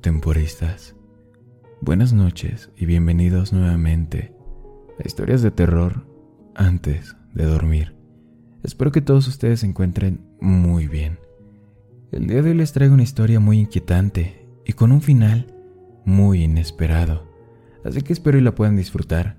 [0.00, 0.96] temporistas.
[1.80, 4.34] Buenas noches y bienvenidos nuevamente
[4.98, 6.06] a historias de terror
[6.54, 7.94] antes de dormir.
[8.62, 11.18] Espero que todos ustedes se encuentren muy bien.
[12.12, 15.54] El día de hoy les traigo una historia muy inquietante y con un final
[16.04, 17.26] muy inesperado,
[17.84, 19.36] así que espero y la puedan disfrutar.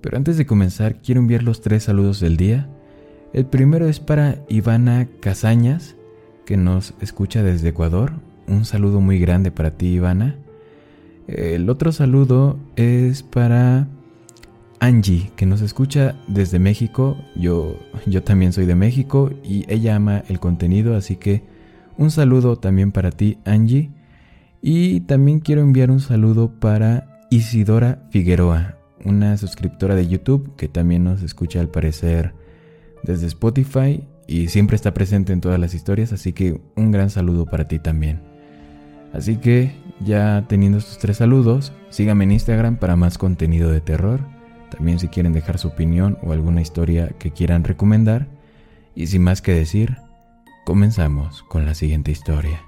[0.00, 2.68] Pero antes de comenzar, quiero enviar los tres saludos del día.
[3.32, 5.96] El primero es para Ivana Casañas,
[6.46, 8.12] que nos escucha desde Ecuador.
[8.48, 10.36] Un saludo muy grande para ti, Ivana.
[11.26, 13.86] El otro saludo es para
[14.80, 17.18] Angie, que nos escucha desde México.
[17.36, 21.42] Yo, yo también soy de México y ella ama el contenido, así que
[21.98, 23.90] un saludo también para ti, Angie.
[24.62, 31.04] Y también quiero enviar un saludo para Isidora Figueroa, una suscriptora de YouTube que también
[31.04, 32.32] nos escucha al parecer
[33.02, 37.44] desde Spotify y siempre está presente en todas las historias, así que un gran saludo
[37.44, 38.27] para ti también.
[39.12, 39.72] Así que
[40.04, 44.20] ya teniendo estos tres saludos, síganme en Instagram para más contenido de terror.
[44.70, 48.26] También si quieren dejar su opinión o alguna historia que quieran recomendar.
[48.94, 49.96] Y sin más que decir,
[50.64, 52.67] comenzamos con la siguiente historia.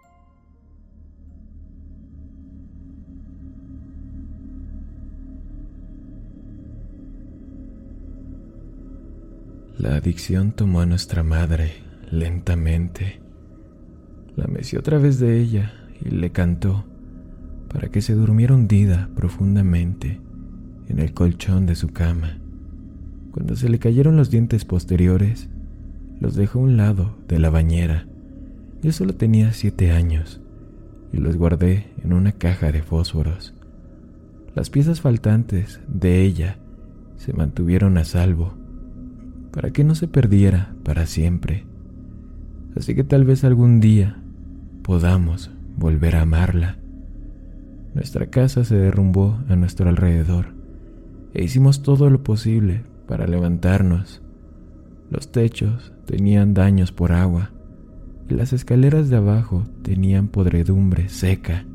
[9.81, 11.71] La adicción tomó a nuestra madre
[12.11, 13.19] lentamente.
[14.35, 15.73] La meció a través de ella
[16.05, 16.85] y le cantó
[17.67, 20.21] para que se durmiera hundida profundamente
[20.87, 22.37] en el colchón de su cama.
[23.31, 25.49] Cuando se le cayeron los dientes posteriores,
[26.19, 28.05] los dejó a un lado de la bañera.
[28.83, 30.41] Yo solo tenía siete años
[31.11, 33.55] y los guardé en una caja de fósforos.
[34.53, 36.59] Las piezas faltantes de ella
[37.17, 38.60] se mantuvieron a salvo
[39.51, 41.65] para que no se perdiera para siempre.
[42.75, 44.17] Así que tal vez algún día
[44.81, 46.77] podamos volver a amarla.
[47.93, 50.53] Nuestra casa se derrumbó a nuestro alrededor
[51.33, 54.21] e hicimos todo lo posible para levantarnos.
[55.09, 57.51] Los techos tenían daños por agua
[58.29, 61.65] y las escaleras de abajo tenían podredumbre seca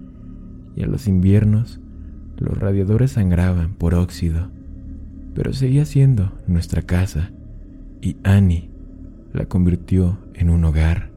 [0.75, 1.81] y en los inviernos
[2.39, 4.49] los radiadores sangraban por óxido,
[5.35, 7.31] pero seguía siendo nuestra casa
[8.07, 8.71] y Annie
[9.33, 11.11] la convirtió en un hogar.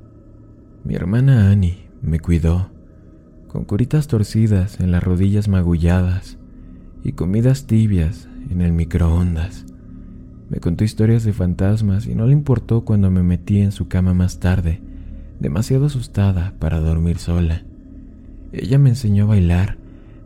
[0.84, 2.72] Mi hermana Annie me cuidó,
[3.48, 6.40] con curitas torcidas en las rodillas magulladas
[7.04, 9.68] y comidas tibias en el microondas.
[10.50, 14.16] Me contó historias de fantasmas y no le importó cuando me metí en su cama
[14.16, 14.82] más tarde,
[15.40, 17.66] demasiado asustada para dormir sola.
[18.52, 19.78] Ella me enseñó a bailar,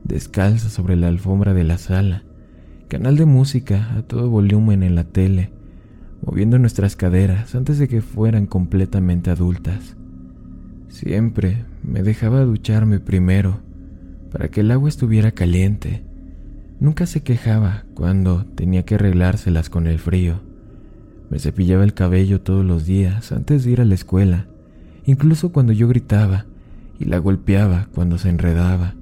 [0.05, 2.23] descalza sobre la alfombra de la sala,
[2.87, 5.52] canal de música a todo volumen en la tele,
[6.25, 9.95] moviendo nuestras caderas antes de que fueran completamente adultas.
[10.87, 13.59] Siempre me dejaba ducharme primero
[14.31, 16.03] para que el agua estuviera caliente.
[16.79, 20.41] Nunca se quejaba cuando tenía que arreglárselas con el frío.
[21.29, 24.47] Me cepillaba el cabello todos los días antes de ir a la escuela,
[25.05, 26.45] incluso cuando yo gritaba
[26.99, 28.95] y la golpeaba cuando se enredaba.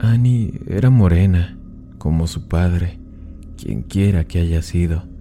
[0.00, 1.56] Annie era morena,
[1.98, 2.98] como su padre,
[3.56, 5.11] quien quiera que haya sido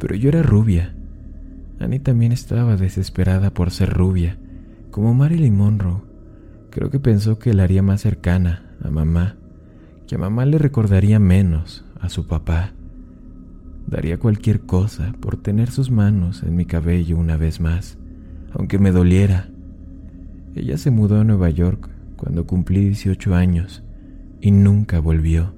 [0.00, 0.94] pero yo era rubia.
[1.78, 4.38] Annie también estaba desesperada por ser rubia,
[4.90, 6.02] como Marilyn Monroe.
[6.70, 9.36] Creo que pensó que la haría más cercana a mamá,
[10.08, 12.72] que a mamá le recordaría menos a su papá.
[13.86, 17.98] Daría cualquier cosa por tener sus manos en mi cabello una vez más,
[18.52, 19.48] aunque me doliera.
[20.54, 23.82] Ella se mudó a Nueva York cuando cumplí 18 años
[24.40, 25.54] y nunca volvió.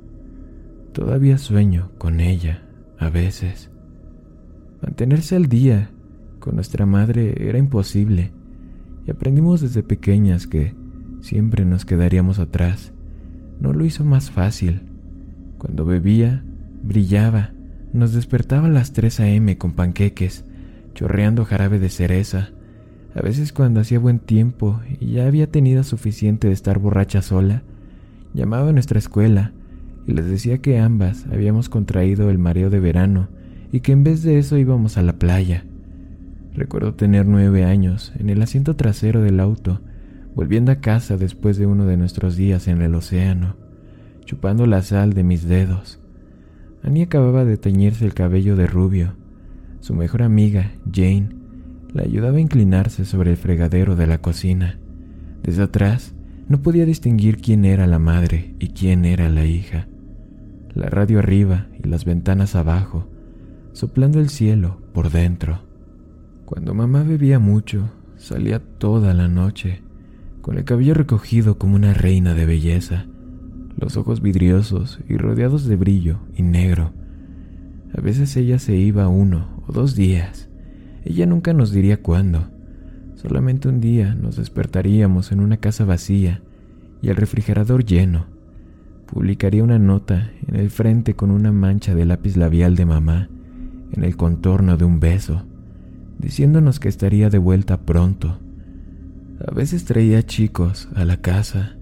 [0.93, 2.63] Todavía sueño con ella
[2.99, 3.72] a veces.
[4.83, 5.91] Mantenerse al día
[6.41, 8.33] con nuestra madre era imposible
[9.07, 10.75] y aprendimos desde pequeñas que
[11.21, 12.93] siempre nos quedaríamos atrás.
[13.61, 14.83] No lo hizo más fácil.
[15.59, 16.43] Cuando bebía,
[16.83, 17.53] brillaba,
[17.93, 19.57] nos despertaba a las 3 a.m.
[19.57, 20.45] con panqueques,
[20.95, 22.51] chorreando jarabe de cereza.
[23.15, 27.63] A veces cuando hacía buen tiempo y ya había tenido suficiente de estar borracha sola,
[28.35, 29.53] llamaba a nuestra escuela
[30.09, 33.29] y les decía que ambas habíamos contraído el mareo de verano
[33.73, 35.65] y que en vez de eso íbamos a la playa.
[36.55, 39.81] Recuerdo tener nueve años en el asiento trasero del auto,
[40.35, 43.57] volviendo a casa después de uno de nuestros días en el océano,
[44.27, 45.99] chupando la sal de mis dedos.
[46.83, 49.15] Annie acababa de teñirse el cabello de rubio.
[49.81, 51.31] Su mejor amiga, Jane,
[51.95, 54.79] La ayudaba a inclinarse sobre el fregadero de la cocina.
[55.43, 56.15] Desde atrás
[56.49, 59.89] no podía distinguir quién era la madre y quién era la hija.
[60.75, 63.12] La radio arriba y las ventanas abajo,
[63.73, 65.61] soplando el cielo por dentro.
[66.45, 69.83] Cuando mamá bebía mucho, salía toda la noche,
[70.43, 73.07] con el cabello recogido como una reina de belleza,
[73.79, 76.93] los ojos vidriosos y rodeados de brillo y negro.
[77.97, 80.49] A veces ella se iba uno o dos días.
[81.05, 82.49] Ella nunca nos diría cuándo.
[83.15, 86.43] Solamente un día nos despertaríamos en una casa vacía
[87.01, 88.27] y el refrigerador lleno.
[89.07, 93.29] Publicaría una nota en el frente con una mancha de lápiz labial de mamá
[93.93, 95.45] en el contorno de un beso,
[96.19, 98.39] diciéndonos que estaría de vuelta pronto.
[99.47, 101.77] A veces traía chicos a la casa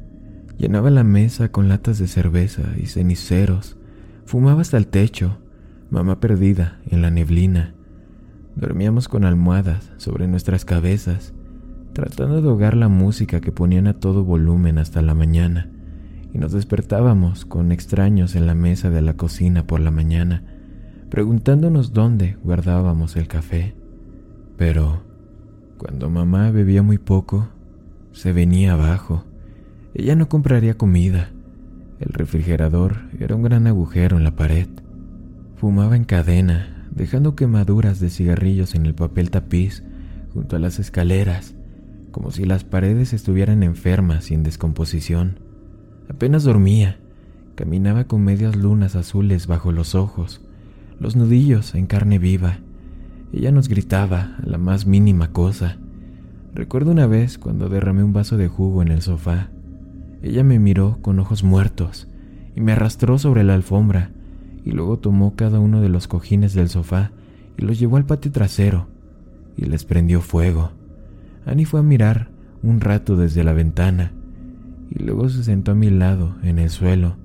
[0.61, 3.79] Llenaba la mesa con latas de cerveza y ceniceros.
[4.27, 5.39] Fumaba hasta el techo,
[5.89, 7.73] mamá perdida en la neblina.
[8.57, 11.33] Dormíamos con almohadas sobre nuestras cabezas,
[11.95, 15.71] tratando de ahogar la música que ponían a todo volumen hasta la mañana,
[16.35, 20.43] y nos despertábamos con extraños en la mesa de la cocina por la mañana,
[21.11, 23.75] preguntándonos dónde guardábamos el café.
[24.57, 25.03] Pero,
[25.77, 27.49] cuando mamá bebía muy poco,
[28.13, 29.25] se venía abajo
[29.95, 31.31] ella no compraría comida.
[31.99, 34.69] El refrigerador era un gran agujero en la pared.
[35.57, 39.83] Fumaba en cadena, dejando quemaduras de cigarrillos en el papel tapiz
[40.33, 41.55] junto a las escaleras,
[42.13, 45.41] como si las paredes estuvieran enfermas y en descomposición.
[46.09, 46.99] Apenas dormía,
[47.57, 50.41] caminaba con medias lunas azules bajo los ojos,
[51.01, 52.59] los nudillos en carne viva.
[53.33, 55.79] Ella nos gritaba a la más mínima cosa.
[56.55, 59.49] Recuerdo una vez cuando derramé un vaso de jugo en el sofá
[60.23, 62.07] ella me miró con ojos muertos
[62.55, 64.11] y me arrastró sobre la alfombra
[64.65, 67.11] y luego tomó cada uno de los cojines del sofá
[67.57, 68.89] y los llevó al patio trasero
[69.57, 70.73] y les prendió fuego.
[71.47, 72.29] Annie fue a mirar
[72.63, 74.13] un rato desde la ventana
[74.91, 77.17] y luego se sentó a mi lado en el suelo,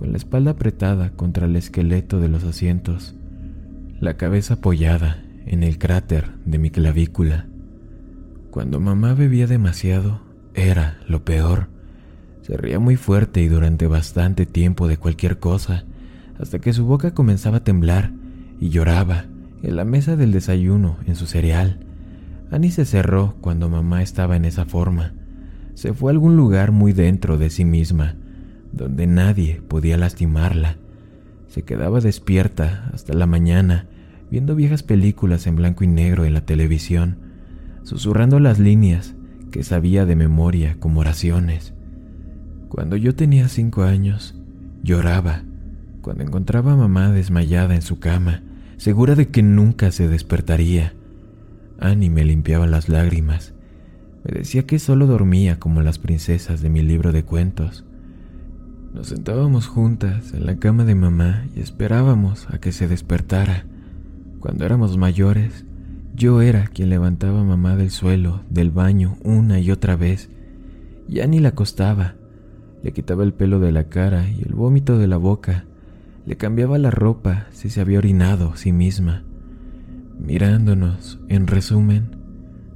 [0.00, 3.14] con la espalda apretada contra el esqueleto de los asientos,
[4.00, 7.46] la cabeza apoyada en el cráter de mi clavícula.
[8.50, 10.22] Cuando mamá bebía demasiado,
[10.54, 11.68] era lo peor
[12.50, 15.84] se reía muy fuerte y durante bastante tiempo de cualquier cosa,
[16.38, 18.10] hasta que su boca comenzaba a temblar
[18.58, 19.26] y lloraba
[19.62, 21.78] en la mesa del desayuno en su cereal.
[22.50, 25.12] Annie se cerró cuando mamá estaba en esa forma.
[25.74, 28.16] Se fue a algún lugar muy dentro de sí misma,
[28.72, 30.76] donde nadie podía lastimarla.
[31.48, 33.86] Se quedaba despierta hasta la mañana,
[34.30, 37.18] viendo viejas películas en blanco y negro en la televisión,
[37.82, 39.14] susurrando las líneas
[39.50, 41.74] que sabía de memoria como oraciones.
[42.68, 44.36] Cuando yo tenía cinco años,
[44.82, 45.42] lloraba
[46.00, 48.42] cuando encontraba a mamá desmayada en su cama,
[48.76, 50.94] segura de que nunca se despertaría.
[51.78, 53.52] Annie me limpiaba las lágrimas.
[54.24, 57.84] Me decía que solo dormía como las princesas de mi libro de cuentos.
[58.94, 63.64] Nos sentábamos juntas en la cama de mamá y esperábamos a que se despertara.
[64.40, 65.64] Cuando éramos mayores,
[66.14, 70.28] yo era quien levantaba a mamá del suelo, del baño, una y otra vez.
[71.08, 72.14] Y Annie la acostaba
[72.82, 75.64] le quitaba el pelo de la cara y el vómito de la boca.
[76.26, 79.22] Le cambiaba la ropa si se había orinado sí misma.
[80.18, 82.16] Mirándonos, en resumen,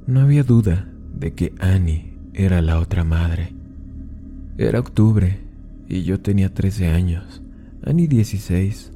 [0.07, 3.53] no había duda de que Annie era la otra madre.
[4.57, 5.39] Era octubre
[5.87, 7.41] y yo tenía 13 años,
[7.83, 8.91] Annie 16.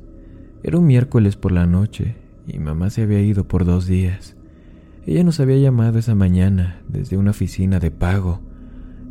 [0.64, 2.16] Era un miércoles por la noche
[2.48, 4.36] y mamá se había ido por dos días.
[5.06, 8.42] Ella nos había llamado esa mañana desde una oficina de pago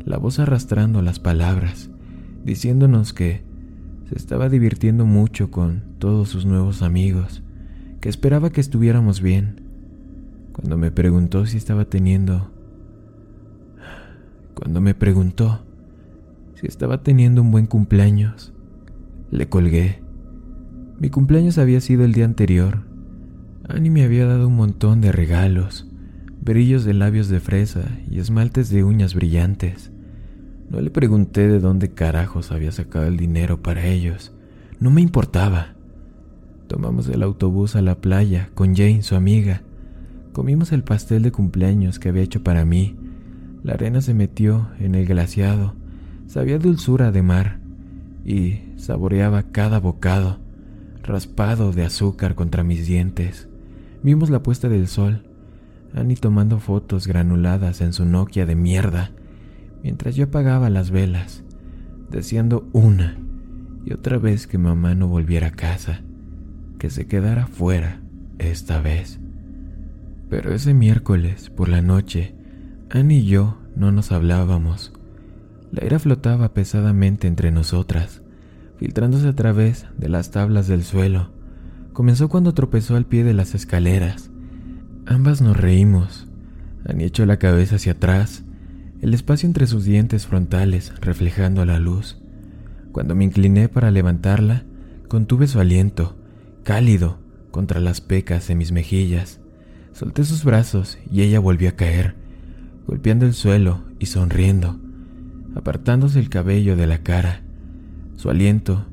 [0.05, 1.89] la voz arrastrando las palabras,
[2.43, 3.43] diciéndonos que
[4.09, 7.43] se estaba divirtiendo mucho con todos sus nuevos amigos,
[8.01, 9.61] que esperaba que estuviéramos bien.
[10.53, 12.51] Cuando me preguntó si estaba teniendo...
[14.55, 15.61] Cuando me preguntó
[16.59, 18.51] si estaba teniendo un buen cumpleaños,
[19.31, 20.01] le colgué.
[20.99, 22.81] Mi cumpleaños había sido el día anterior.
[23.69, 25.87] Annie me había dado un montón de regalos,
[26.41, 29.93] brillos de labios de fresa y esmaltes de uñas brillantes.
[30.69, 34.33] No le pregunté de dónde carajos había sacado el dinero para ellos.
[34.81, 35.75] No me importaba.
[36.67, 39.61] Tomamos el autobús a la playa con Jane, su amiga.
[40.33, 42.97] Comimos el pastel de cumpleaños que había hecho para mí.
[43.63, 45.78] La arena se metió en el glaciado.
[46.29, 47.57] Sabía dulzura de mar
[48.23, 50.37] y saboreaba cada bocado,
[51.01, 53.49] raspado de azúcar contra mis dientes.
[54.03, 55.23] Vimos la puesta del sol.
[55.95, 59.09] Annie tomando fotos granuladas en su Nokia de mierda
[59.81, 61.43] mientras yo apagaba las velas,
[62.11, 63.17] deseando una
[63.83, 66.01] y otra vez que mamá no volviera a casa,
[66.77, 68.01] que se quedara fuera
[68.37, 69.19] esta vez.
[70.29, 72.35] Pero ese miércoles, por la noche,
[72.91, 74.93] Annie y yo no nos hablábamos.
[75.71, 78.21] La ira flotaba pesadamente entre nosotras,
[78.77, 81.31] filtrándose a través de las tablas del suelo.
[81.93, 84.31] Comenzó cuando tropezó al pie de las escaleras.
[85.05, 86.27] Ambas nos reímos.
[86.87, 88.43] Annie echó la cabeza hacia atrás,
[89.01, 92.17] el espacio entre sus dientes frontales reflejando la luz.
[92.91, 94.63] Cuando me incliné para levantarla,
[95.07, 96.17] contuve su aliento,
[96.63, 97.19] cálido,
[97.51, 99.39] contra las pecas de mis mejillas.
[99.93, 102.15] Solté sus brazos y ella volvió a caer,
[102.87, 104.79] golpeando el suelo y sonriendo,
[105.55, 107.41] apartándose el cabello de la cara.
[108.15, 108.85] Su aliento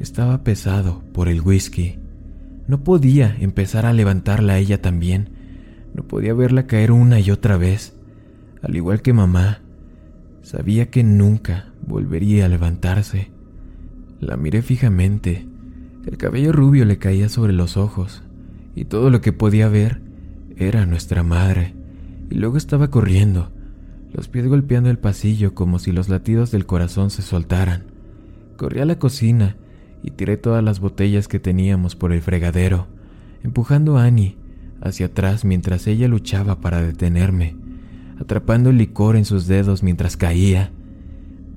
[0.00, 1.98] estaba pesado por el whisky.
[2.66, 5.30] No podía empezar a levantarla a ella también.
[5.94, 7.94] No podía verla caer una y otra vez.
[8.62, 9.60] Al igual que mamá,
[10.42, 13.30] sabía que nunca volvería a levantarse.
[14.20, 15.46] La miré fijamente.
[16.06, 18.22] El cabello rubio le caía sobre los ojos,
[18.74, 20.00] y todo lo que podía ver
[20.56, 21.74] era nuestra madre.
[22.30, 23.52] Y luego estaba corriendo,
[24.12, 27.84] los pies golpeando el pasillo como si los latidos del corazón se soltaran.
[28.56, 29.56] Corrí a la cocina
[30.02, 32.88] y tiré todas las botellas que teníamos por el fregadero,
[33.42, 34.36] empujando a Annie
[34.82, 37.56] hacia atrás mientras ella luchaba para detenerme,
[38.20, 40.70] atrapando el licor en sus dedos mientras caía.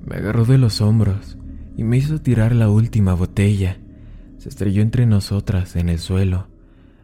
[0.06, 1.38] Me agarró de los hombros
[1.76, 3.78] y me hizo tirar la última botella.
[4.38, 6.48] Se estrelló entre nosotras en el suelo.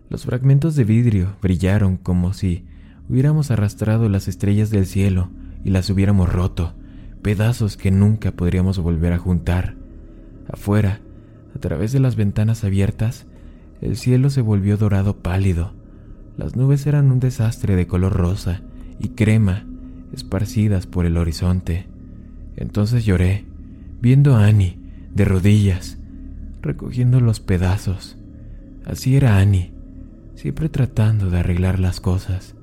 [0.10, 2.66] Los fragmentos de vidrio brillaron como si
[3.10, 5.30] hubiéramos arrastrado las estrellas del cielo
[5.64, 6.74] y las hubiéramos roto,
[7.22, 9.76] pedazos que nunca podríamos volver a juntar.
[10.50, 11.02] Afuera,
[11.56, 13.26] a través de las ventanas abiertas,
[13.82, 15.74] el cielo se volvió dorado pálido.
[16.38, 18.62] Las nubes eran un desastre de color rosa
[19.00, 19.66] y crema
[20.14, 21.88] esparcidas por el horizonte.
[22.56, 23.46] Entonces lloré,
[24.02, 24.80] viendo a Annie
[25.14, 25.98] de rodillas,
[26.62, 28.18] recogiendo los pedazos.
[28.86, 29.72] Así era Annie,
[30.36, 32.56] siempre tratando de arreglar las cosas,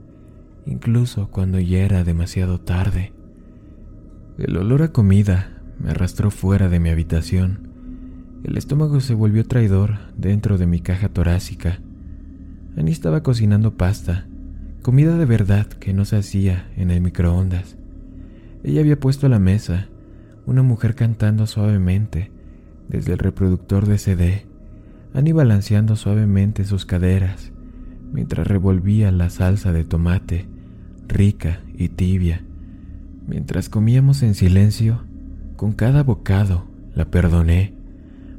[0.69, 3.13] incluso cuando ya era demasiado tarde.
[4.37, 7.69] El olor a comida me arrastró fuera de mi habitación.
[8.45, 11.81] El estómago se volvió traidor dentro de mi caja torácica.
[12.77, 14.27] Annie estaba cocinando pasta,
[14.83, 17.77] comida de verdad que no se hacía en el microondas.
[18.63, 19.89] Ella había puesto a la mesa
[20.47, 22.31] una mujer cantando suavemente
[22.89, 24.47] desde el reproductor de CD,
[25.15, 27.53] Annie balanceando suavemente sus caderas
[28.13, 30.47] mientras revolvía la salsa de tomate,
[31.09, 32.43] rica y tibia.
[33.27, 35.03] Mientras comíamos en silencio,
[35.57, 37.75] con cada bocado la perdoné.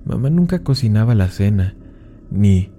[0.06, 1.76] Mamá nunca cocinaba la cena,
[2.32, 2.72] ni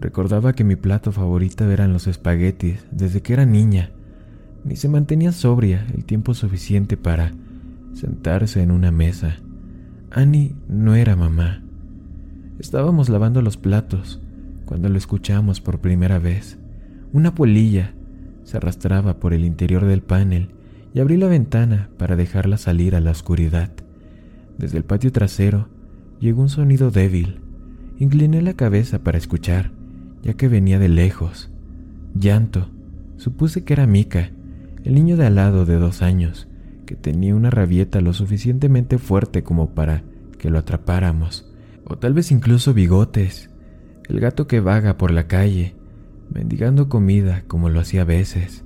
[0.00, 3.90] recordaba que mi plato favorito eran los espaguetis desde que era niña,
[4.64, 7.32] ni se mantenía sobria el tiempo suficiente para
[7.94, 9.36] sentarse en una mesa.
[10.10, 11.62] Annie no era mamá.
[12.58, 14.20] Estábamos lavando los platos
[14.64, 16.58] cuando lo escuchamos por primera vez.
[17.12, 17.94] Una polilla
[18.48, 20.48] se arrastraba por el interior del panel
[20.94, 23.70] y abrí la ventana para dejarla salir a la oscuridad.
[24.56, 25.68] Desde el patio trasero
[26.18, 27.42] llegó un sonido débil.
[27.98, 29.70] Incliné la cabeza para escuchar,
[30.22, 31.50] ya que venía de lejos.
[32.18, 32.70] Llanto.
[33.18, 34.30] Supuse que era Mika,
[34.82, 36.48] el niño de al lado de dos años,
[36.86, 40.04] que tenía una rabieta lo suficientemente fuerte como para
[40.38, 41.52] que lo atrapáramos,
[41.84, 43.50] o tal vez incluso bigotes,
[44.08, 45.74] el gato que vaga por la calle,
[46.32, 48.64] mendigando comida como lo hacía a veces.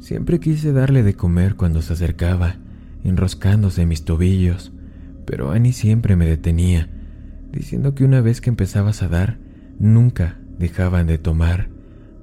[0.00, 2.56] Siempre quise darle de comer cuando se acercaba,
[3.04, 4.72] enroscándose en mis tobillos,
[5.24, 6.88] pero Annie siempre me detenía,
[7.52, 9.38] diciendo que una vez que empezabas a dar,
[9.78, 11.68] nunca dejaban de tomar.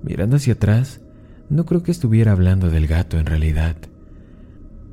[0.03, 1.01] Mirando hacia atrás,
[1.49, 3.75] no creo que estuviera hablando del gato en realidad.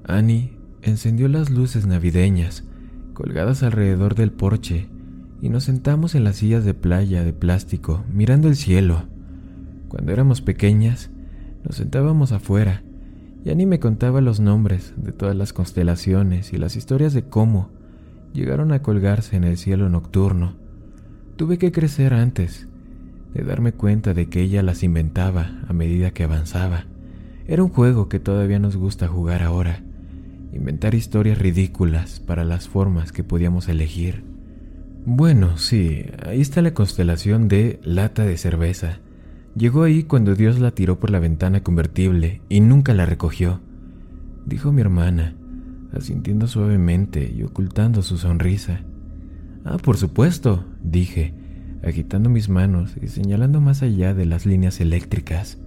[0.05, 2.65] Annie encendió las luces navideñas
[3.13, 4.89] colgadas alrededor del porche
[5.41, 9.07] y nos sentamos en las sillas de playa de plástico mirando el cielo.
[9.97, 11.09] Cuando éramos pequeñas,
[11.65, 12.83] nos sentábamos afuera
[13.47, 17.71] y Annie me contaba los nombres de todas las constelaciones y las historias de cómo
[18.35, 20.53] llegaron a colgarse en el cielo nocturno.
[21.37, 22.69] Tuve que crecer antes
[23.33, 26.85] de darme cuenta de que ella las inventaba a medida que avanzaba.
[27.47, 29.83] Era un juego que todavía nos gusta jugar ahora
[30.53, 34.25] inventar historias ridículas para las formas que podíamos elegir.
[35.07, 38.99] Bueno, sí, ahí está la constelación de lata de cerveza.
[39.57, 43.61] Llegó ahí cuando Dios la tiró por la ventana convertible y nunca la recogió,
[44.45, 45.35] dijo mi hermana,
[45.93, 48.81] asintiendo suavemente y ocultando su sonrisa.
[49.65, 51.33] Ah, por supuesto, dije,
[51.83, 55.59] agitando mis manos y señalando más allá de las líneas eléctricas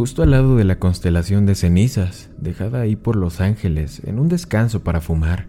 [0.00, 4.30] justo al lado de la constelación de cenizas, dejada ahí por los ángeles en un
[4.30, 5.44] descanso para fumar.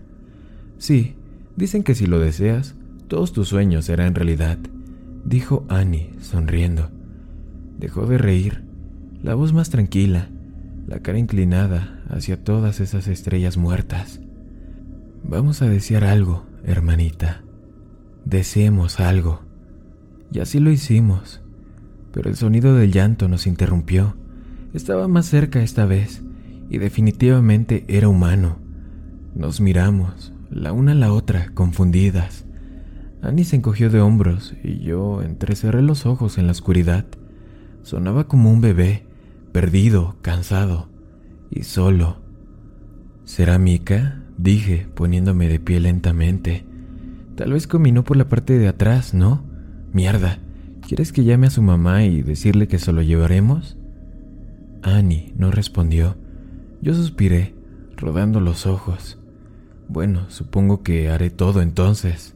[0.78, 1.16] Sí,
[1.56, 2.76] dicen que si lo deseas,
[3.08, 4.58] todos tus sueños serán realidad,
[5.24, 6.90] dijo Annie, sonriendo.
[7.82, 8.64] Dejó de reír,
[9.24, 10.30] la voz más tranquila,
[10.88, 14.22] la cara inclinada hacia todas esas estrellas muertas.
[15.24, 17.42] Vamos a desear algo, hermanita.
[18.24, 19.42] Deseemos algo.
[20.32, 21.42] Y así lo hicimos.
[22.12, 24.16] Pero el sonido del llanto nos interrumpió.
[24.76, 26.22] Estaba más cerca esta vez,
[26.70, 28.60] y definitivamente era humano.
[29.34, 32.46] Nos miramos, la una a la otra, confundidas.
[33.24, 37.06] Annie se encogió de hombros y yo entrecerré los ojos en la oscuridad.
[37.84, 39.06] Sonaba como un bebé,
[39.52, 40.90] perdido, cansado
[41.50, 42.18] y solo.
[43.26, 44.22] ¿Será Mika?
[44.38, 46.66] dije, poniéndome de pie lentamente.
[47.36, 49.44] Tal vez combinó por la parte de atrás, ¿no?
[49.94, 50.40] Mierda,
[50.88, 53.78] ¿quieres que llame a su mamá y decirle que se lo llevaremos?
[54.82, 56.16] Annie no respondió.
[56.82, 57.54] Yo suspiré,
[57.98, 59.20] rodando los ojos.
[59.88, 62.36] Bueno, supongo que haré todo entonces.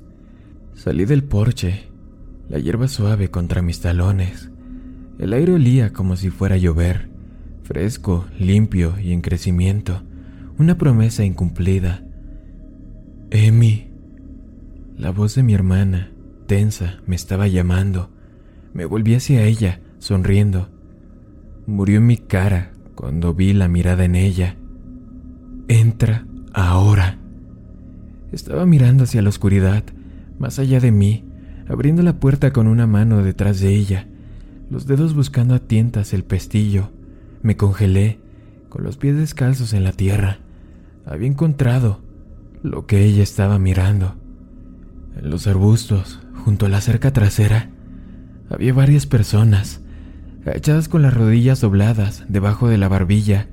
[0.74, 1.88] Salí del porche,
[2.50, 4.52] la hierba suave contra mis talones.
[5.18, 7.10] El aire olía como si fuera a llover,
[7.64, 10.04] fresco, limpio y en crecimiento.
[10.58, 12.04] Una promesa incumplida.
[13.32, 13.90] Emi.
[14.98, 16.12] La voz de mi hermana,
[16.48, 18.10] tensa, me estaba llamando.
[18.74, 20.70] Me volví hacia ella, sonriendo.
[21.66, 24.58] Murió en mi cara cuando vi la mirada en ella.
[25.68, 27.20] Entra ahora.
[28.32, 29.84] Estaba mirando hacia la oscuridad,
[30.40, 31.26] más allá de mí,
[31.68, 34.08] abriendo la puerta con una mano detrás de ella,
[34.70, 36.92] los dedos buscando a tientas el pestillo.
[37.42, 38.20] Me congelé,
[38.70, 40.40] con los pies descalzos en la tierra.
[41.06, 42.02] Había encontrado
[42.64, 44.16] lo que ella estaba mirando.
[45.16, 47.70] En los arbustos, junto a la cerca trasera,
[48.50, 49.82] había varias personas,
[50.42, 53.48] agachadas con las rodillas dobladas debajo de la barbilla,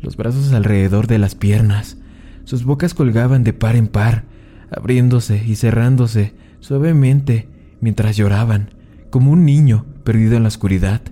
[0.00, 1.98] los brazos alrededor de las piernas.
[2.44, 4.24] Sus bocas colgaban de par en par,
[4.70, 7.48] abriéndose y cerrándose suavemente
[7.80, 8.70] mientras lloraban,
[9.10, 11.02] como un niño perdido en la oscuridad.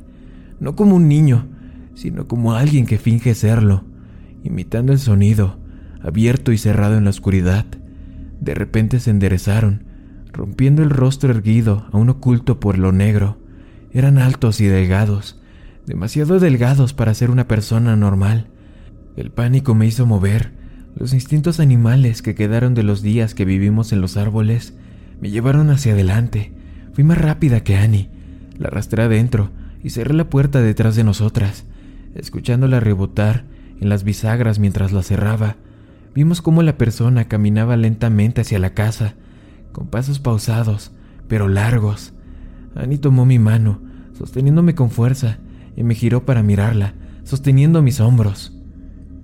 [0.59, 1.47] No como un niño,
[1.95, 3.85] sino como alguien que finge serlo,
[4.45, 5.59] imitando el sonido,
[6.03, 7.67] abierto y cerrado en la oscuridad.
[8.41, 9.85] De repente se enderezaron,
[10.33, 13.39] rompiendo el rostro erguido, aún oculto por lo negro.
[13.93, 15.41] Eran altos y delgados,
[15.87, 18.49] demasiado delgados para ser una persona normal.
[19.17, 20.53] El pánico me hizo mover,
[20.97, 24.75] los instintos animales que quedaron de los días que vivimos en los árboles
[25.21, 26.53] me llevaron hacia adelante.
[26.93, 28.11] Fui más rápida que Annie.
[28.61, 29.49] La arrastré adentro
[29.83, 31.65] y cerré la puerta detrás de nosotras.
[32.15, 33.47] Escuchándola rebotar
[33.81, 35.57] en las bisagras mientras la cerraba,
[36.15, 39.15] vimos cómo la persona caminaba lentamente hacia la casa,
[39.73, 40.93] con pasos pausados,
[41.27, 42.13] pero largos.
[42.75, 43.81] Annie tomó mi mano,
[44.13, 45.39] sosteniéndome con fuerza,
[45.75, 46.93] y me giró para mirarla,
[47.25, 48.55] sosteniendo mis hombros.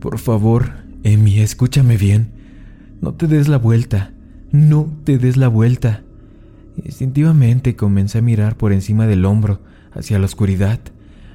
[0.00, 0.72] Por favor,
[1.02, 2.32] Emi, escúchame bien.
[3.02, 4.14] No te des la vuelta.
[4.50, 6.05] No te des la vuelta.
[6.84, 9.60] Instintivamente comencé a mirar por encima del hombro,
[9.92, 10.80] hacia la oscuridad.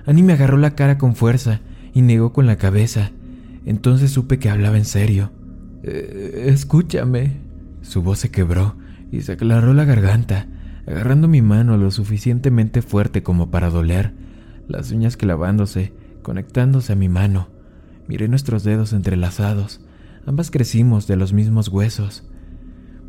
[0.06, 1.62] Annie me agarró la cara con fuerza
[1.94, 3.12] y negó con la cabeza.
[3.66, 5.32] Entonces supe que hablaba en serio.
[5.84, 7.38] Eh, escúchame.
[7.82, 8.76] Su voz se quebró
[9.12, 10.48] y se aclaró la garganta,
[10.88, 14.14] agarrando mi mano lo suficientemente fuerte como para doler,
[14.68, 17.50] las uñas clavándose, conectándose a mi mano.
[18.08, 19.82] Miré nuestros dedos entrelazados.
[20.26, 22.24] Ambas crecimos de los mismos huesos.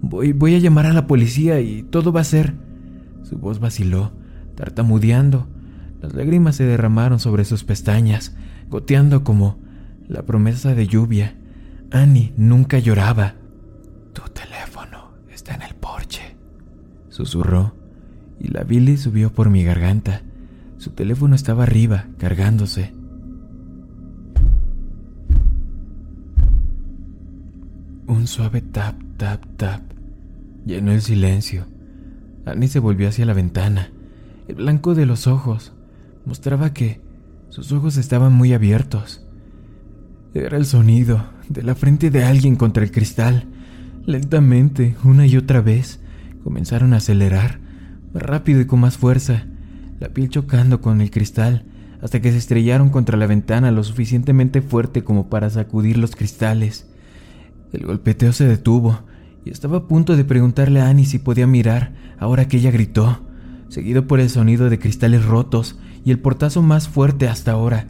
[0.02, 2.54] Voy, voy a llamar a la policía y todo va a ser.
[3.22, 4.12] Su voz vaciló,
[4.56, 5.48] tartamudeando.
[6.00, 8.34] Las lágrimas se derramaron sobre sus pestañas,
[8.68, 9.60] goteando como
[10.08, 11.36] la promesa de lluvia.
[11.92, 13.36] Annie nunca lloraba.
[14.12, 16.36] Tu teléfono está en el porche,
[17.08, 17.74] susurró,
[18.40, 20.22] y la Billy subió por mi garganta.
[20.78, 22.92] Su teléfono estaba arriba, cargándose.
[28.12, 29.80] Un suave tap, tap, tap
[30.66, 31.64] llenó el silencio.
[32.44, 33.90] Annie se volvió hacia la ventana.
[34.48, 35.72] El blanco de los ojos
[36.26, 37.00] mostraba que
[37.48, 39.24] sus ojos estaban muy abiertos.
[40.34, 43.46] Era el sonido de la frente de alguien contra el cristal.
[44.04, 45.98] Lentamente, una y otra vez,
[46.44, 47.60] comenzaron a acelerar,
[48.12, 49.46] más rápido y con más fuerza,
[50.00, 51.64] la piel chocando con el cristal,
[52.02, 56.91] hasta que se estrellaron contra la ventana lo suficientemente fuerte como para sacudir los cristales.
[57.72, 59.00] El golpeteo se detuvo
[59.44, 63.20] y estaba a punto de preguntarle a Annie si podía mirar ahora que ella gritó,
[63.68, 67.86] seguido por el sonido de cristales rotos y el portazo más fuerte hasta ahora.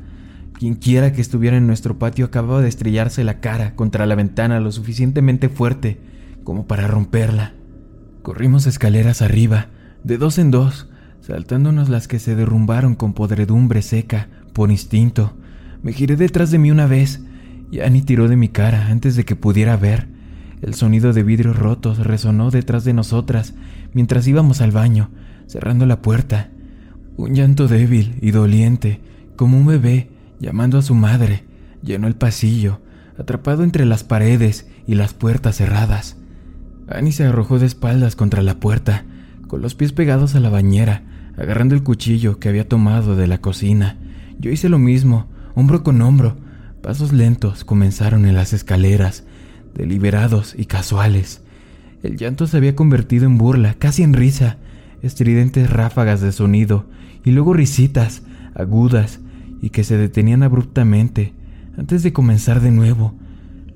[0.58, 4.70] Quienquiera que estuviera en nuestro patio acababa de estrellarse la cara contra la ventana lo
[4.70, 6.00] suficientemente fuerte
[6.44, 7.54] como para romperla.
[8.22, 9.66] Corrimos escaleras arriba,
[10.04, 10.88] de dos en dos,
[11.20, 15.34] saltándonos las que se derrumbaron con podredumbre seca, por instinto.
[15.82, 17.20] Me giré detrás de mí una vez
[17.72, 20.06] y Annie tiró de mi cara antes de que pudiera ver.
[20.60, 23.54] El sonido de vidrios rotos resonó detrás de nosotras
[23.94, 25.08] mientras íbamos al baño,
[25.46, 26.50] cerrando la puerta.
[27.16, 29.00] Un llanto débil y doliente
[29.36, 31.44] como un bebé llamando a su madre,
[31.82, 32.80] llenó el pasillo,
[33.18, 36.18] atrapado entre las paredes y las puertas cerradas.
[36.88, 39.06] Annie se arrojó de espaldas contra la puerta,
[39.48, 41.04] con los pies pegados a la bañera,
[41.38, 43.96] agarrando el cuchillo que había tomado de la cocina.
[44.38, 46.36] Yo hice lo mismo, hombro con hombro.
[46.82, 49.22] Pasos lentos comenzaron en las escaleras,
[49.72, 51.40] deliberados y casuales.
[52.02, 54.56] El llanto se había convertido en burla, casi en risa,
[55.00, 56.86] estridentes ráfagas de sonido,
[57.24, 58.22] y luego risitas,
[58.56, 59.20] agudas,
[59.60, 61.34] y que se detenían abruptamente,
[61.78, 63.14] antes de comenzar de nuevo.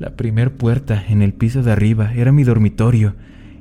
[0.00, 3.14] La primer puerta en el piso de arriba era mi dormitorio,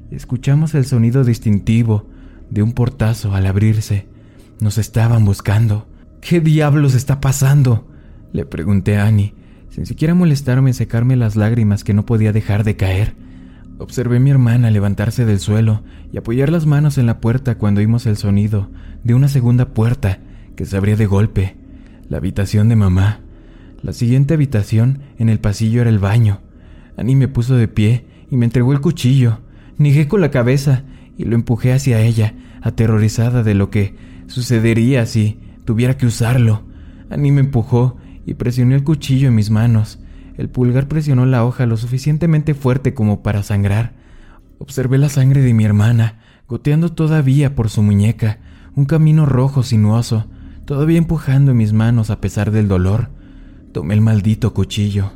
[0.10, 2.10] escuchamos el sonido distintivo
[2.50, 4.08] de un portazo al abrirse.
[4.60, 5.88] Nos estaban buscando.
[6.20, 7.88] ¿Qué diablos está pasando?
[8.36, 9.34] Le pregunté a Annie,
[9.70, 13.14] sin siquiera molestarme en secarme las lágrimas que no podía dejar de caer.
[13.78, 17.80] Observé a mi hermana levantarse del suelo y apoyar las manos en la puerta cuando
[17.80, 18.70] oímos el sonido
[19.06, 20.20] de una segunda puerta
[20.58, 21.56] que se abría de golpe.
[22.10, 23.22] La habitación de mamá.
[23.82, 26.42] La siguiente habitación en el pasillo era el baño.
[26.98, 29.40] Annie me puso de pie y me entregó el cuchillo.
[29.78, 30.84] Nigué con la cabeza
[31.18, 33.96] y lo empujé hacia ella, aterrorizada de lo que
[34.28, 36.64] sucedería si tuviera que usarlo.
[37.10, 37.96] Annie me empujó
[38.26, 40.00] y presionó el cuchillo en mis manos.
[40.38, 43.94] El pulgar presionó la hoja lo suficientemente fuerte como para sangrar.
[44.60, 48.40] Observé la sangre de mi hermana, goteando todavía por su muñeca,
[48.76, 50.26] un camino rojo sinuoso,
[50.66, 53.10] todavía empujando en mis manos a pesar del dolor.
[53.72, 55.12] Tomé el maldito cuchillo.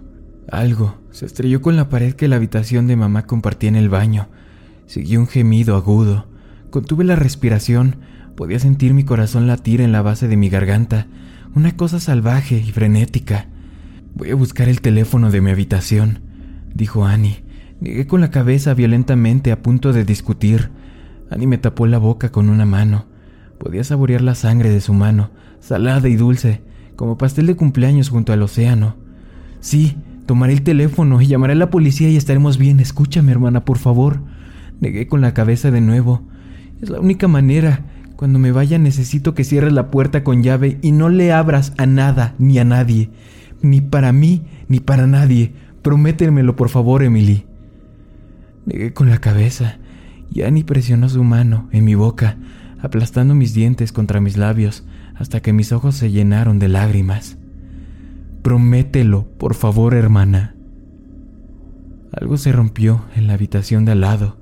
[0.51, 4.27] Algo se estrelló con la pared que la habitación de mamá compartía en el baño.
[4.85, 6.27] Siguió un gemido agudo.
[6.69, 7.97] Contuve la respiración.
[8.35, 11.07] Podía sentir mi corazón latir en la base de mi garganta.
[11.55, 13.47] Una cosa salvaje y frenética.
[14.13, 16.19] Voy a buscar el teléfono de mi habitación,
[16.75, 17.43] dijo Annie.
[17.81, 20.69] Negué con la cabeza violentamente a punto de discutir.
[21.31, 23.07] Annie me tapó la boca con una mano.
[23.57, 26.61] Podía saborear la sangre de su mano, salada y dulce,
[26.95, 28.95] como pastel de cumpleaños junto al océano.
[29.59, 32.79] Sí, tomaré el teléfono y llamaré a la policía y estaremos bien.
[32.79, 34.21] Escúchame, hermana, por favor.
[34.81, 36.21] Negué con la cabeza de nuevo.
[36.79, 37.85] Es la única manera.
[38.19, 41.85] Cuando me vaya necesito que cierres la puerta con llave y no le abras a
[41.85, 43.09] nada ni a nadie
[43.61, 45.53] ni para mí, ni para nadie.
[45.81, 47.45] Prométemelo, por favor, Emily.
[48.65, 49.77] Negué con la cabeza,
[50.31, 52.37] y Annie presionó su mano en mi boca,
[52.81, 57.37] aplastando mis dientes contra mis labios hasta que mis ojos se llenaron de lágrimas.
[58.41, 60.55] Promételo, por favor, hermana.
[62.11, 64.37] Algo se rompió en la habitación de al lado.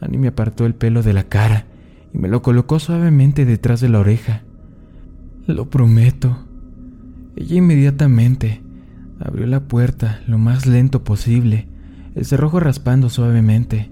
[0.00, 1.66] Annie me apartó el pelo de la cara
[2.14, 4.42] y me lo colocó suavemente detrás de la oreja.
[5.46, 6.46] Lo prometo,
[7.36, 8.62] ella inmediatamente
[9.18, 11.66] abrió la puerta lo más lento posible,
[12.14, 13.90] el cerrojo raspando suavemente.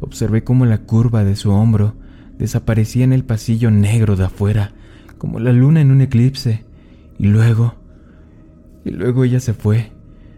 [0.00, 1.94] Observé cómo la curva de su hombro
[2.38, 4.72] desaparecía en el pasillo negro de afuera,
[5.16, 6.64] como la luna en un eclipse,
[7.18, 7.76] y luego...
[8.84, 9.92] Y luego ella se fue.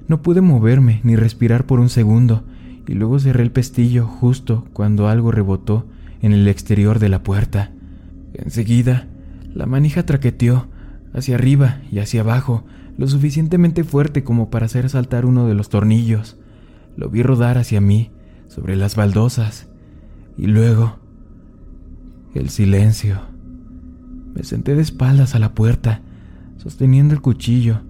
[0.07, 2.44] No pude moverme ni respirar por un segundo,
[2.87, 5.87] y luego cerré el pestillo justo cuando algo rebotó
[6.22, 7.72] en el exterior de la puerta.
[8.35, 9.07] Enseguida,
[9.55, 10.68] la manija traqueteó
[11.14, 12.64] hacia arriba y hacia abajo,
[12.98, 16.37] lo suficientemente fuerte como para hacer saltar uno de los tornillos.
[16.96, 18.11] Lo vi rodar hacia mí,
[18.48, 19.68] sobre las baldosas,
[20.38, 20.98] y luego
[22.35, 23.20] el silencio.
[24.35, 26.02] Me senté de espaldas a la puerta,
[26.59, 27.81] sosteniendo el cuchillo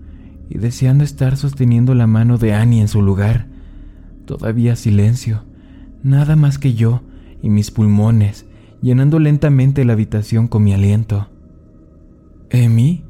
[0.48, 3.48] y deseando estar sosteniendo la mano de Annie en su lugar.
[4.26, 5.44] Todavía silencio,
[6.02, 7.02] nada más que yo
[7.42, 8.46] y mis pulmones,
[8.82, 11.28] llenando lentamente la habitación con mi aliento.
[12.50, 13.04] ¿Emi?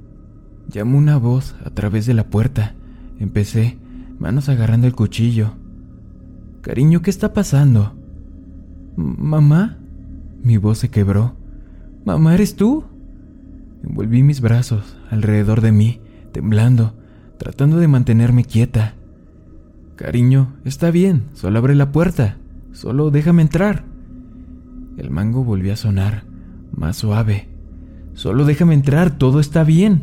[0.69, 2.75] Llamó una voz a través de la puerta.
[3.19, 3.79] Empecé,
[4.19, 5.53] manos agarrando el cuchillo.
[6.63, 7.95] Cariño, ¿qué está pasando?
[8.97, 9.79] ¿Mamá?
[10.43, 11.35] Mi voz se quebró.
[12.05, 12.85] ¿Mamá eres tú?
[13.85, 16.01] Envolví mis brazos alrededor de mí,
[16.33, 16.95] temblando,
[17.39, 18.95] tratando de mantenerme quieta.
[19.97, 22.37] Cariño, está bien, solo abre la puerta,
[22.73, 23.85] solo déjame entrar.
[24.97, 26.25] El mango volvió a sonar,
[26.73, 27.49] más suave.
[28.15, 30.03] Solo déjame entrar, todo está bien.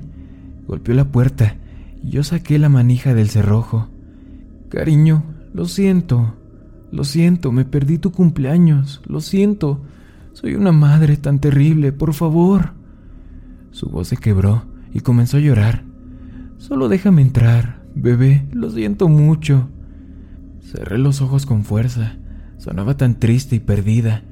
[0.68, 1.58] Golpeó la puerta
[2.04, 3.90] y yo saqué la manija del cerrojo.
[4.70, 6.36] Cariño, lo siento,
[6.92, 9.82] lo siento, me perdí tu cumpleaños, lo siento.
[10.34, 12.74] Soy una madre tan terrible, por favor.
[13.72, 15.84] Su voz se quebró y comenzó a llorar.
[16.58, 19.70] Solo déjame entrar, bebé, lo siento mucho.
[20.62, 22.18] Cerré los ojos con fuerza.
[22.58, 24.24] Sonaba tan triste y perdida.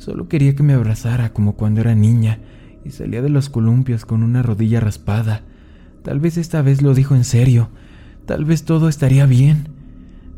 [0.00, 2.38] Solo quería que me abrazara como cuando era niña
[2.84, 5.42] y salía de los columpios con una rodilla raspada
[6.02, 7.68] Tal vez esta vez lo dijo en serio.
[8.24, 9.68] Tal vez todo estaría bien.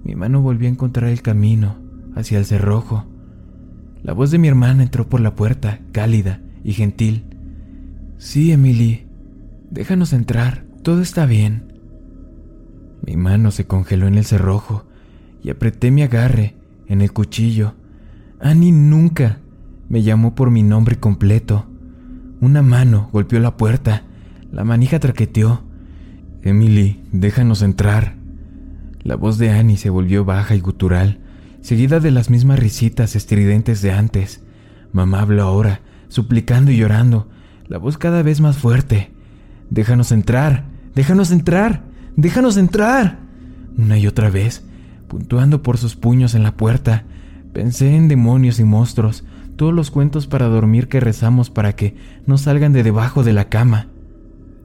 [0.02, 1.76] Mi mano volvió a encontrar el camino
[2.16, 3.06] hacia el cerrojo.
[4.02, 7.24] La voz de mi hermana entró por la puerta, cálida y gentil.
[8.18, 9.06] Sí, Emily.
[9.70, 11.72] Déjanos entrar, todo está bien.
[13.06, 14.86] Mi mano se congeló en el cerrojo
[15.40, 16.56] y apreté mi agarre
[16.88, 17.74] en el cuchillo.
[18.40, 19.38] Annie nunca
[19.92, 21.66] me llamó por mi nombre completo.
[22.40, 24.04] Una mano golpeó la puerta.
[24.50, 25.64] La manija traqueteó.
[26.40, 28.14] Emily, déjanos entrar.
[29.02, 31.20] La voz de Annie se volvió baja y gutural,
[31.60, 34.42] seguida de las mismas risitas estridentes de antes.
[34.94, 37.28] Mamá habló ahora, suplicando y llorando,
[37.68, 39.10] la voz cada vez más fuerte.
[39.68, 41.84] Déjanos entrar, déjanos entrar,
[42.16, 43.18] déjanos entrar.
[43.76, 44.64] Una y otra vez,
[45.06, 47.04] puntuando por sus puños en la puerta,
[47.52, 49.24] pensé en demonios y monstruos,
[49.62, 51.94] todos los cuentos para dormir que rezamos para que
[52.26, 53.86] no salgan de debajo de la cama.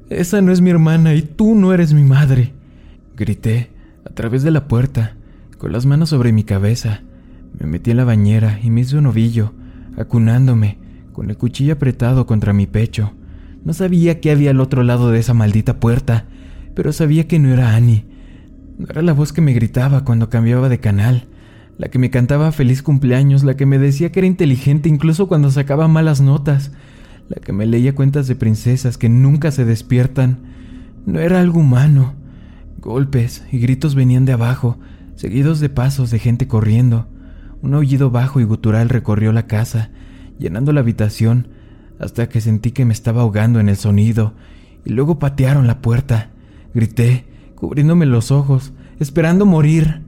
[0.10, 2.56] Esa no es mi hermana y tú no eres mi madre.
[3.16, 3.70] Grité
[4.08, 5.14] a través de la puerta,
[5.60, 7.02] con las manos sobre mi cabeza.
[7.60, 9.54] Me metí en la bañera y me hice un ovillo,
[9.98, 10.80] acunándome,
[11.14, 13.14] con el cuchillo apretado contra mi pecho.
[13.64, 16.26] No sabía qué había al otro lado de esa maldita puerta,
[16.74, 18.06] pero sabía que no era Annie.
[18.80, 21.28] No era la voz que me gritaba cuando cambiaba de canal,
[21.78, 25.52] la que me cantaba feliz cumpleaños, la que me decía que era inteligente incluso cuando
[25.52, 26.72] sacaba malas notas,
[27.30, 30.40] la que me leía cuentas de princesas que nunca se despiertan.
[31.06, 32.16] No era algo humano.
[32.80, 34.80] Golpes y gritos venían de abajo,
[35.16, 37.08] seguidos de pasos de gente corriendo.
[37.62, 39.90] Un aullido bajo y gutural recorrió la casa,
[40.40, 41.50] llenando la habitación,
[42.00, 44.34] hasta que sentí que me estaba ahogando en el sonido,
[44.86, 46.30] y luego patearon la puerta.
[46.74, 50.07] Grité, cubriéndome los ojos, esperando morir.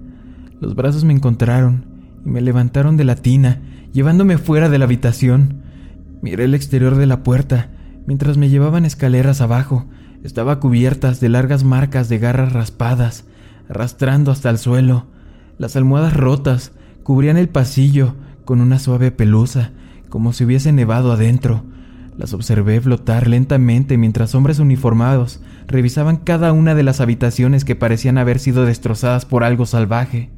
[0.59, 1.85] Los brazos me encontraron
[2.25, 3.61] y me levantaron de la tina,
[3.93, 5.61] llevándome fuera de la habitación.
[6.21, 7.69] Miré el exterior de la puerta,
[8.05, 9.85] mientras me llevaban escaleras abajo.
[10.23, 13.25] Estaba cubiertas de largas marcas de garras raspadas,
[13.69, 15.07] arrastrando hasta el suelo.
[15.57, 19.71] Las almohadas rotas cubrían el pasillo con una suave pelusa,
[20.09, 21.63] como si hubiese nevado adentro.
[22.17, 28.17] Las observé flotar lentamente mientras hombres uniformados revisaban cada una de las habitaciones que parecían
[28.17, 30.29] haber sido destrozadas por algo salvaje.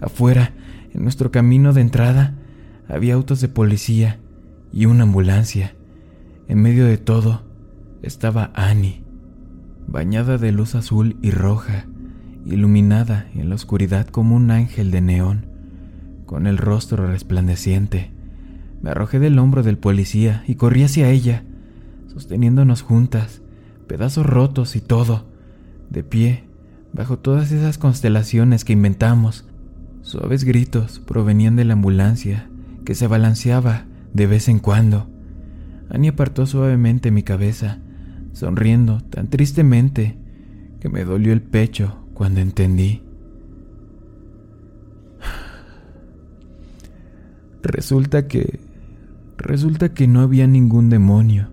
[0.00, 0.52] Afuera,
[0.94, 2.34] en nuestro camino de entrada,
[2.88, 4.18] había autos de policía
[4.72, 5.74] y una ambulancia.
[6.48, 7.42] En medio de todo
[8.02, 9.02] estaba Annie,
[9.86, 11.86] bañada de luz azul y roja,
[12.46, 15.46] iluminada en la oscuridad como un ángel de neón,
[16.26, 18.12] con el rostro resplandeciente.
[18.82, 21.42] Me arrojé del hombro del policía y corrí hacia ella,
[22.06, 23.42] sosteniéndonos juntas,
[23.86, 25.26] pedazos rotos y todo,
[25.90, 26.44] de pie,
[26.92, 29.47] bajo todas esas constelaciones que inventamos.
[30.08, 32.48] Suaves gritos provenían de la ambulancia,
[32.86, 35.06] que se balanceaba de vez en cuando.
[35.90, 37.80] Annie apartó suavemente mi cabeza,
[38.32, 40.16] sonriendo tan tristemente
[40.80, 43.02] que me dolió el pecho cuando entendí.
[47.62, 48.60] Resulta que...
[49.36, 51.50] Resulta que no había ningún demonio.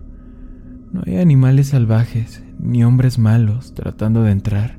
[0.94, 4.78] No hay animales salvajes ni hombres malos tratando de entrar.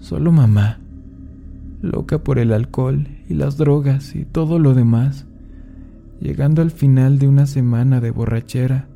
[0.00, 0.81] Solo mamá,
[1.82, 5.26] loca por el alcohol y las drogas y todo lo demás.
[6.20, 8.86] Llegando al final de una semana de borrachera,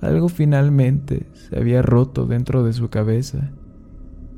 [0.00, 3.52] algo finalmente se había roto dentro de su cabeza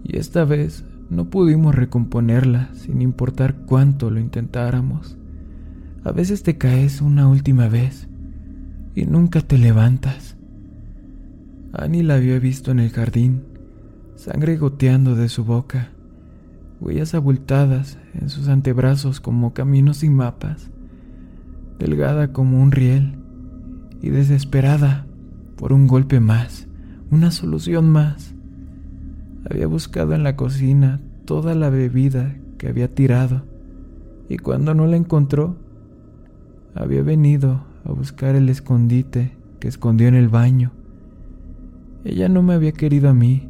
[0.04, 5.16] y esta vez no pudimos recomponerla sin importar cuánto lo intentáramos.
[6.04, 8.08] A veces te caes una última vez
[8.94, 10.36] y nunca te levantas.
[11.72, 13.42] Annie la había visto en el jardín,
[14.14, 15.90] sangre goteando de su boca,
[16.80, 20.70] huellas abultadas en sus antebrazos como caminos y mapas
[21.78, 23.18] delgada como un riel
[24.02, 25.06] y desesperada
[25.56, 26.68] por un golpe más,
[27.10, 28.34] una solución más.
[29.48, 33.44] Había buscado en la cocina toda la bebida que había tirado
[34.28, 35.56] y cuando no la encontró,
[36.74, 40.72] había venido a buscar el escondite que escondió en el baño.
[42.04, 43.48] Ella no me había querido a mí,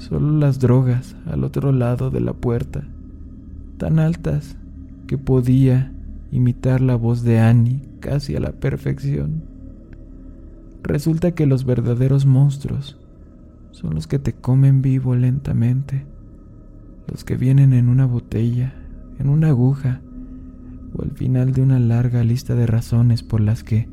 [0.00, 2.84] solo las drogas al otro lado de la puerta,
[3.76, 4.56] tan altas
[5.06, 5.92] que podía
[6.32, 9.42] imitar la voz de Annie casi a la perfección.
[10.82, 12.98] Resulta que los verdaderos monstruos
[13.72, 16.06] son los que te comen vivo lentamente,
[17.06, 18.72] los que vienen en una botella,
[19.18, 20.00] en una aguja,
[20.94, 23.86] o al final de una larga lista de razones por las que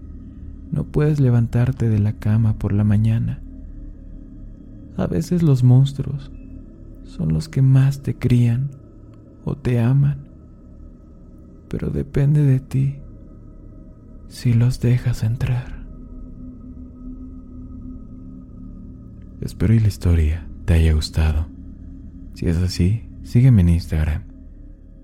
[0.71, 3.41] no puedes levantarte de la cama por la mañana.
[4.97, 6.31] A veces los monstruos
[7.03, 8.71] son los que más te crían
[9.45, 10.27] o te aman
[11.67, 12.99] pero depende de ti
[14.27, 15.85] si los dejas entrar.
[19.41, 21.47] Espero y la historia te haya gustado.
[22.33, 24.23] Si es así, sígueme en Instagram.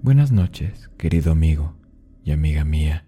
[0.02, 1.76] Buenas noches, querido amigo
[2.24, 3.06] y amiga mía.